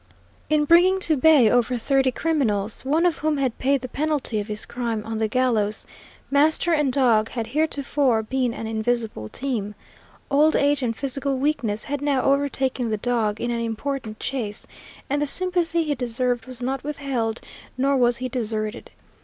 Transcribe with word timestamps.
In 0.49 0.65
bringing 0.65 0.99
to 1.01 1.15
bay 1.15 1.47
over 1.47 1.77
thirty 1.77 2.09
criminals, 2.11 2.83
one 2.83 3.05
of 3.05 3.19
whom 3.19 3.37
had 3.37 3.59
paid 3.59 3.81
the 3.81 3.87
penalty 3.87 4.39
of 4.39 4.47
his 4.47 4.65
crime 4.65 5.03
on 5.05 5.19
the 5.19 5.27
gallows, 5.27 5.85
master 6.31 6.73
and 6.73 6.91
dog 6.91 7.29
had 7.29 7.45
heretofore 7.45 8.23
been 8.23 8.51
an 8.51 8.65
invincible 8.65 9.29
team. 9.29 9.75
Old 10.31 10.55
age 10.55 10.81
and 10.81 10.97
physical 10.97 11.37
weakness 11.37 11.83
had 11.83 12.01
now 12.01 12.23
overtaken 12.23 12.89
the 12.89 12.97
dog 12.97 13.39
in 13.39 13.51
an 13.51 13.61
important 13.61 14.19
chase, 14.19 14.65
and 15.07 15.21
the 15.21 15.27
sympathy 15.27 15.83
he 15.83 15.93
deserved 15.93 16.47
was 16.47 16.63
not 16.63 16.83
withheld, 16.83 17.39
nor 17.77 17.95
was 17.95 18.17
he 18.17 18.27
deserted. 18.27 18.89